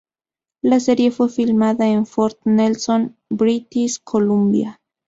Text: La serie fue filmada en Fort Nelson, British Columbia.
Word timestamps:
La 0.63 0.79
serie 0.79 1.11
fue 1.11 1.29
filmada 1.29 1.87
en 1.87 2.07
Fort 2.07 2.39
Nelson, 2.45 3.15
British 3.29 3.99
Columbia. 4.03 4.81